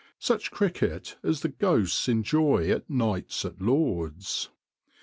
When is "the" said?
1.41-1.47